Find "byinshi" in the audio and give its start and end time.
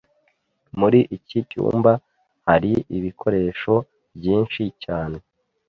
4.17-4.63